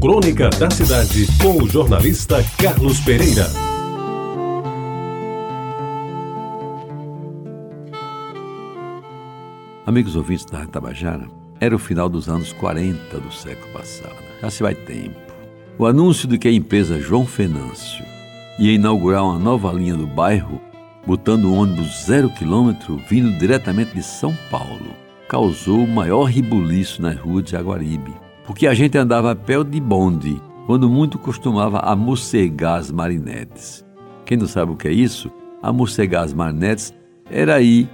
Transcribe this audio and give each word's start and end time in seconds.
Crônica 0.00 0.48
da 0.50 0.70
Cidade, 0.70 1.26
com 1.42 1.60
o 1.60 1.68
jornalista 1.68 2.36
Carlos 2.56 3.00
Pereira. 3.00 3.48
Amigos 9.84 10.14
ouvintes 10.14 10.44
da 10.44 10.64
Tabajara, 10.66 11.28
era 11.58 11.74
o 11.74 11.80
final 11.80 12.08
dos 12.08 12.28
anos 12.28 12.52
40 12.52 13.18
do 13.18 13.32
século 13.32 13.72
passado. 13.72 14.14
Já 14.40 14.48
se 14.50 14.62
vai 14.62 14.76
tempo. 14.76 15.18
O 15.76 15.84
anúncio 15.84 16.28
de 16.28 16.38
que 16.38 16.46
a 16.46 16.52
empresa 16.52 17.00
João 17.00 17.26
Fenâncio 17.26 18.04
ia 18.56 18.72
inaugurar 18.72 19.24
uma 19.24 19.38
nova 19.38 19.72
linha 19.72 19.96
do 19.96 20.06
bairro, 20.06 20.60
botando 21.04 21.46
um 21.46 21.58
ônibus 21.58 22.04
zero 22.04 22.30
quilômetro 22.30 23.02
vindo 23.10 23.36
diretamente 23.36 23.96
de 23.96 24.04
São 24.04 24.32
Paulo, 24.48 24.94
causou 25.28 25.82
o 25.82 25.88
maior 25.88 26.26
ribuliço 26.26 27.02
nas 27.02 27.18
ruas 27.18 27.42
de 27.42 27.50
Jaguaribe 27.50 28.27
porque 28.48 28.66
a 28.66 28.72
gente 28.72 28.96
andava 28.96 29.32
a 29.32 29.36
pé 29.36 29.62
de 29.62 29.78
bonde, 29.78 30.40
quando 30.66 30.88
muito 30.88 31.18
costumava 31.18 31.80
a 31.80 31.94
morcegar 31.94 32.76
as 32.76 32.90
marinetes. 32.90 33.84
Quem 34.24 34.38
não 34.38 34.46
sabe 34.46 34.72
o 34.72 34.74
que 34.74 34.88
é 34.88 34.90
isso? 34.90 35.30
A 35.62 35.70
morcegar 35.70 36.24
as 36.24 36.32
marinetes 36.32 36.94
era 37.30 37.56
aí, 37.56 37.86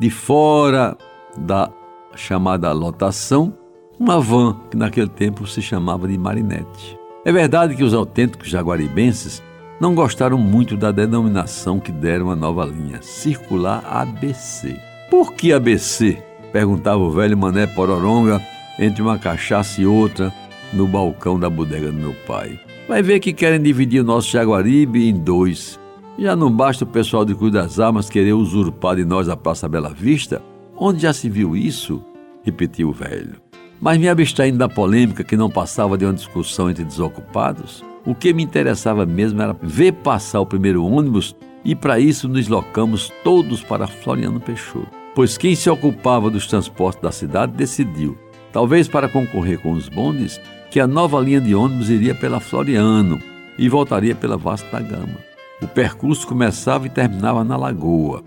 de 0.00 0.08
fora 0.08 0.96
da 1.36 1.70
chamada 2.16 2.72
lotação, 2.72 3.52
uma 4.00 4.18
van 4.18 4.56
que 4.70 4.78
naquele 4.78 5.10
tempo 5.10 5.46
se 5.46 5.60
chamava 5.60 6.08
de 6.08 6.16
marinete. 6.16 6.98
É 7.22 7.30
verdade 7.30 7.76
que 7.76 7.84
os 7.84 7.92
autênticos 7.92 8.48
jaguaribenses 8.48 9.42
não 9.78 9.94
gostaram 9.94 10.38
muito 10.38 10.74
da 10.74 10.90
denominação 10.90 11.78
que 11.78 11.92
deram 11.92 12.30
à 12.30 12.34
nova 12.34 12.64
linha, 12.64 13.02
Circular 13.02 13.84
ABC. 13.86 14.74
Por 15.10 15.34
que 15.34 15.52
ABC? 15.52 16.22
perguntava 16.50 17.02
o 17.02 17.10
velho 17.10 17.36
Mané 17.36 17.66
Pororonga 17.66 18.40
entre 18.78 19.02
uma 19.02 19.18
cachaça 19.18 19.80
e 19.80 19.86
outra 19.86 20.32
no 20.72 20.86
balcão 20.86 21.38
da 21.38 21.50
bodega 21.50 21.90
do 21.90 21.98
meu 21.98 22.14
pai. 22.26 22.60
Vai 22.88 23.02
ver 23.02 23.20
que 23.20 23.32
querem 23.32 23.60
dividir 23.60 24.00
o 24.00 24.04
nosso 24.04 24.30
Jaguaribe 24.30 25.08
em 25.08 25.14
dois. 25.14 25.78
Já 26.18 26.34
não 26.34 26.50
basta 26.50 26.84
o 26.84 26.86
pessoal 26.86 27.24
de 27.24 27.34
Cruz 27.34 27.52
das 27.52 27.78
Armas 27.78 28.08
querer 28.08 28.32
usurpar 28.32 28.96
de 28.96 29.04
nós 29.04 29.28
a 29.28 29.36
Praça 29.36 29.68
Bela 29.68 29.90
Vista? 29.90 30.42
Onde 30.76 31.02
já 31.02 31.12
se 31.12 31.28
viu 31.28 31.56
isso? 31.56 32.02
repetiu 32.42 32.88
o 32.88 32.92
velho. 32.92 33.36
Mas 33.80 33.98
me 33.98 34.08
abstraindo 34.08 34.58
da 34.58 34.68
polêmica 34.68 35.22
que 35.22 35.36
não 35.36 35.50
passava 35.50 35.98
de 35.98 36.04
uma 36.04 36.14
discussão 36.14 36.70
entre 36.70 36.82
desocupados, 36.82 37.84
o 38.06 38.14
que 38.14 38.32
me 38.32 38.42
interessava 38.42 39.04
mesmo 39.04 39.42
era 39.42 39.56
ver 39.62 39.92
passar 39.92 40.40
o 40.40 40.46
primeiro 40.46 40.84
ônibus 40.84 41.36
e 41.64 41.74
para 41.74 42.00
isso 42.00 42.26
nos 42.26 42.48
locamos 42.48 43.12
todos 43.22 43.62
para 43.62 43.86
Floriano 43.86 44.40
Peixoto. 44.40 44.88
Pois 45.14 45.36
quem 45.36 45.54
se 45.54 45.68
ocupava 45.68 46.30
dos 46.30 46.46
transportes 46.46 47.02
da 47.02 47.12
cidade 47.12 47.52
decidiu 47.52 48.16
talvez 48.52 48.88
para 48.88 49.08
concorrer 49.08 49.58
com 49.58 49.72
os 49.72 49.88
bondes, 49.88 50.40
que 50.70 50.80
a 50.80 50.86
nova 50.86 51.20
linha 51.20 51.40
de 51.40 51.54
ônibus 51.54 51.90
iria 51.90 52.14
pela 52.14 52.40
Floriano 52.40 53.18
e 53.58 53.68
voltaria 53.68 54.14
pela 54.14 54.36
Vasta 54.36 54.80
Gama. 54.80 55.18
O 55.60 55.66
percurso 55.66 56.26
começava 56.26 56.86
e 56.86 56.90
terminava 56.90 57.42
na 57.42 57.56
Lagoa, 57.56 58.22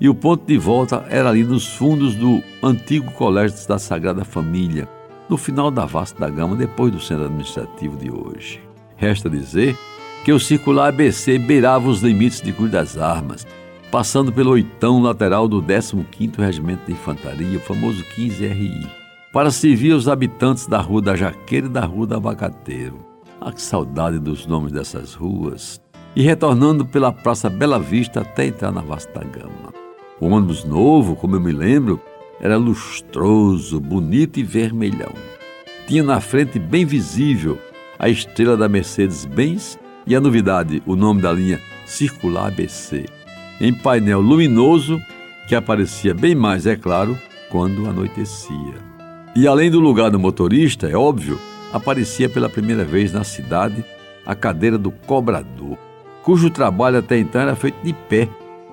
e 0.00 0.08
o 0.08 0.14
ponto 0.14 0.46
de 0.46 0.58
volta 0.58 1.04
era 1.08 1.30
ali 1.30 1.42
nos 1.42 1.66
fundos 1.66 2.14
do 2.14 2.42
antigo 2.62 3.10
Colégio 3.12 3.66
da 3.66 3.78
Sagrada 3.78 4.24
Família, 4.24 4.88
no 5.28 5.36
final 5.36 5.70
da 5.70 5.84
Vasta 5.84 6.28
Gama, 6.28 6.54
depois 6.54 6.92
do 6.92 7.00
centro 7.00 7.24
administrativo 7.24 7.96
de 7.96 8.10
hoje. 8.10 8.60
Resta 8.96 9.28
dizer 9.28 9.76
que 10.24 10.32
o 10.32 10.38
circular 10.38 10.88
ABC 10.88 11.38
beirava 11.38 11.88
os 11.88 12.02
limites 12.02 12.40
de 12.40 12.52
Cruz 12.52 12.70
das 12.70 12.98
Armas, 12.98 13.46
passando 13.90 14.32
pelo 14.32 14.50
oitão 14.50 15.00
lateral 15.00 15.48
do 15.48 15.62
15º 15.62 16.38
Regimento 16.38 16.86
de 16.86 16.92
Infantaria, 16.92 17.58
o 17.58 17.60
famoso 17.60 18.04
15RI 18.16 19.05
para 19.36 19.50
servir 19.50 19.92
os 19.92 20.08
habitantes 20.08 20.66
da 20.66 20.80
Rua 20.80 21.02
da 21.02 21.14
Jaqueira 21.14 21.66
e 21.66 21.68
da 21.68 21.84
Rua 21.84 22.06
do 22.06 22.16
Abacateiro. 22.16 23.04
Ah, 23.38 23.52
que 23.52 23.60
saudade 23.60 24.18
dos 24.18 24.46
nomes 24.46 24.72
dessas 24.72 25.12
ruas! 25.12 25.78
E 26.16 26.22
retornando 26.22 26.86
pela 26.86 27.12
Praça 27.12 27.50
Bela 27.50 27.78
Vista 27.78 28.22
até 28.22 28.46
entrar 28.46 28.72
na 28.72 28.80
Vasta 28.80 29.22
Gama. 29.22 29.74
O 30.18 30.28
ônibus 30.28 30.64
novo, 30.64 31.14
como 31.14 31.36
eu 31.36 31.40
me 31.42 31.52
lembro, 31.52 32.00
era 32.40 32.56
lustroso, 32.56 33.78
bonito 33.78 34.40
e 34.40 34.42
vermelhão. 34.42 35.12
Tinha 35.86 36.02
na 36.02 36.18
frente 36.18 36.58
bem 36.58 36.86
visível 36.86 37.58
a 37.98 38.08
estrela 38.08 38.56
da 38.56 38.70
Mercedes-Benz 38.70 39.78
e 40.06 40.16
a 40.16 40.20
novidade, 40.20 40.82
o 40.86 40.96
nome 40.96 41.20
da 41.20 41.30
linha 41.30 41.60
Circular 41.84 42.46
ABC, 42.46 43.04
em 43.60 43.74
painel 43.74 44.22
luminoso 44.22 44.98
que 45.46 45.54
aparecia 45.54 46.14
bem 46.14 46.34
mais, 46.34 46.64
é 46.64 46.74
claro, 46.74 47.18
quando 47.50 47.86
anoitecia. 47.86 48.85
E 49.36 49.46
além 49.46 49.70
do 49.70 49.78
lugar 49.78 50.10
do 50.10 50.18
motorista, 50.18 50.88
é 50.88 50.96
óbvio, 50.96 51.38
aparecia 51.70 52.26
pela 52.26 52.48
primeira 52.48 52.86
vez 52.86 53.12
na 53.12 53.22
cidade 53.22 53.84
a 54.24 54.34
cadeira 54.34 54.78
do 54.78 54.90
cobrador, 54.90 55.76
cujo 56.22 56.48
trabalho 56.48 57.00
até 57.00 57.18
então 57.18 57.42
era 57.42 57.54
feito 57.54 57.76
de 57.84 57.92
pé, 57.92 58.30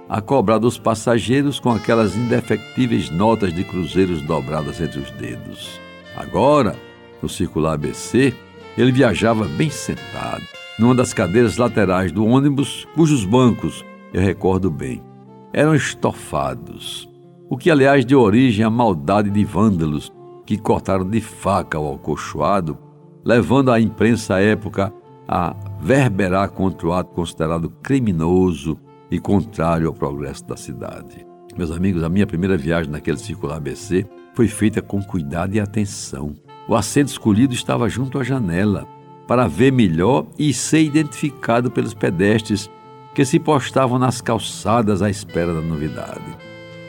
a 0.07 0.22
cobrar 0.22 0.59
dos 0.59 0.78
passageiros 0.78 1.59
com 1.59 1.69
aquelas 1.69 2.16
indefectíveis 2.16 3.09
notas 3.09 3.53
de 3.53 3.66
cruzeiros 3.66 4.22
dobradas 4.22 4.79
entre 4.79 5.01
os 5.01 5.12
dedos. 5.12 5.81
Agora, 6.16 6.78
no 7.22 7.28
circular 7.28 7.74
ABC, 7.74 8.34
ele 8.78 8.94
viajava 8.94 9.44
bem 9.44 9.69
sentado, 9.69 10.44
numa 10.80 10.95
das 10.95 11.13
cadeiras 11.13 11.57
laterais 11.57 12.09
do 12.09 12.25
ônibus, 12.25 12.88
cujos 12.95 13.25
bancos, 13.25 13.84
eu 14.13 14.22
recordo 14.22 14.72
bem, 14.72 15.03
eram 15.51 15.75
estofados, 15.75 17.09
o 17.50 17.57
que 17.57 17.69
aliás 17.69 18.06
deu 18.06 18.22
origem 18.22 18.63
à 18.63 18.69
maldade 18.69 19.30
de 19.30 19.44
vândalos 19.44 20.09
que 20.46 20.58
cortaram 20.58 21.08
de 21.08 21.22
faca 21.22 21.80
o 21.80 21.86
alcochoado, 21.86 22.78
levando 23.24 23.72
a 23.72 23.80
imprensa 23.80 24.36
à 24.36 24.42
época 24.42 24.94
a 25.28 25.56
verberar 25.80 26.52
contra 26.52 26.88
o 26.88 26.94
ato 26.94 27.14
considerado 27.14 27.70
criminoso 27.81 28.78
e 29.09 29.20
contrário 29.20 29.88
ao 29.88 29.94
progresso 29.94 30.46
da 30.46 30.58
cidade. 30.58 31.26
Meus 31.58 31.72
amigos, 31.72 32.04
a 32.04 32.09
minha 32.09 32.28
primeira 32.28 32.58
viagem 32.58 32.92
naquele 32.92 33.18
circular 33.18 33.58
ABC 33.58 34.06
foi 34.34 34.48
feita 34.48 34.81
com 34.81 35.02
cuidado 35.02 35.56
e 35.56 35.59
atenção. 35.59 36.34
O 36.68 36.75
assento 36.75 37.10
escolhido 37.10 37.54
estava 37.54 37.88
junto 37.88 38.18
à 38.18 38.24
janela, 38.24 38.88
para 39.28 39.48
ver 39.48 39.72
melhor 39.72 40.25
e 40.38 40.54
ser 40.54 40.81
identificado 40.81 41.72
pelos 41.72 41.94
pedestres 41.94 42.70
que 43.14 43.24
se 43.24 43.40
postavam 43.40 44.00
nas 44.00 44.20
calçadas 44.20 45.02
à 45.02 45.10
espera 45.10 45.54
da 45.54 45.62
novidade. 45.62 46.38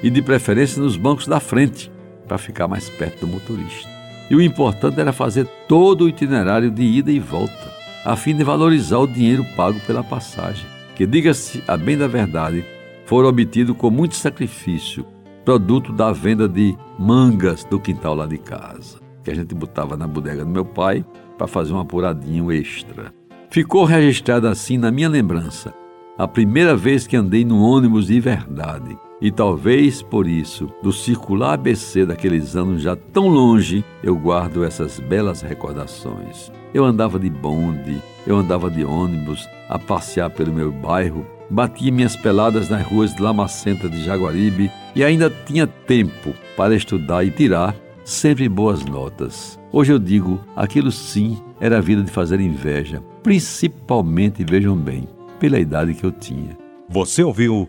E 0.03 0.11
de 0.11 0.23
preferência 0.23 0.83
nos 0.83 0.97
bancos 0.97 1.27
da 1.27 1.39
frente, 1.39 1.93
para 2.27 2.39
ficar 2.39 2.69
mais 2.69 2.89
perto 2.89 3.21
do 3.21 3.33
motorista. 3.33 3.89
E 4.31 4.35
o 4.35 4.43
importante 4.43 5.01
era 5.01 5.13
fazer 5.13 5.47
todo 5.69 6.05
o 6.05 6.09
itinerário 6.09 6.71
de 6.71 6.83
ida 6.83 7.11
e 7.11 7.21
volta, 7.21 7.73
a 8.05 8.17
fim 8.17 8.35
de 8.35 8.43
valorizar 8.45 8.99
o 8.99 9.07
dinheiro 9.07 9.45
pago 9.57 9.79
pela 9.81 10.03
passagem, 10.03 10.67
que, 10.95 11.07
diga-se 11.07 11.63
a 11.69 11.77
bem 11.77 11.97
da 11.97 12.07
verdade, 12.07 12.65
foram 13.07 13.29
obtidos 13.29 13.77
com 13.77 13.91
muito 13.91 14.15
sacrifício, 14.15 15.05
produto 15.45 15.93
da 15.93 16.13
venda 16.13 16.49
de 16.49 16.77
mangas 16.99 17.65
do 17.65 17.79
quintal 17.79 18.15
lá 18.15 18.27
de 18.27 18.39
casa, 18.39 18.99
que 19.23 19.31
a 19.31 19.35
gente 19.35 19.55
botava 19.55 19.97
na 19.97 20.07
bodega 20.07 20.45
do 20.45 20.51
meu 20.51 20.65
pai 20.65 21.05
para 21.37 21.47
fazer 21.47 21.75
um 21.75 21.81
apuradinho 21.81 22.51
extra. 22.51 23.13
Ficou 23.51 23.85
registrado 23.85 24.49
assim 24.49 24.79
na 24.79 24.91
minha 24.91 25.09
lembrança 25.09 25.75
a 26.17 26.29
primeira 26.29 26.77
vez 26.77 27.09
que 27.09 27.17
andei 27.17 27.45
num 27.45 27.61
ônibus 27.61 28.07
de 28.07 28.21
verdade, 28.21 28.97
e 29.21 29.31
talvez 29.31 30.03
por 30.03 30.27
isso, 30.27 30.69
do 30.83 30.93
circular 30.93 31.55
ABC 31.55 32.05
daqueles 32.05 32.57
anos 32.57 32.83
já 32.83 32.97
tão 32.97 33.29
longe, 33.29 33.85
eu 34.03 34.17
guardo 34.17 34.65
essas 34.65 34.99
belas 34.99 35.41
recordações. 35.41 36.51
Eu 36.73 36.85
andava 36.85 37.19
de 37.19 37.31
bonde, 37.31 38.03
eu 38.27 38.37
andava 38.37 38.71
de 38.71 38.85
ônibus, 38.85 39.49
a 39.69 39.79
passear 39.79 40.31
pelo 40.31 40.53
meu 40.53 40.73
bairro, 40.73 41.25
batia 41.49 41.93
minhas 41.93 42.17
peladas 42.17 42.69
nas 42.69 42.85
ruas 42.85 43.15
de 43.15 43.23
Lamacenta 43.23 43.89
de 43.89 44.03
Jaguaribe 44.03 44.71
e 44.95 45.05
ainda 45.05 45.31
tinha 45.47 45.67
tempo 45.67 46.35
para 46.57 46.75
estudar 46.75 47.25
e 47.25 47.31
tirar 47.31 47.75
sempre 48.05 48.49
boas 48.49 48.85
notas. 48.85 49.59
Hoje 49.73 49.93
eu 49.93 49.99
digo, 49.99 50.41
aquilo 50.55 50.93
sim 50.93 51.39
era 51.61 51.79
a 51.79 51.81
vida 51.81 52.03
de 52.03 52.11
fazer 52.11 52.41
inveja, 52.41 53.03
principalmente, 53.23 54.45
vejam 54.45 54.77
bem, 54.77 55.09
pela 55.39 55.59
idade 55.59 55.95
que 55.95 56.05
eu 56.05 56.13
tinha. 56.13 56.57
Você 56.89 57.23
ouviu 57.23 57.69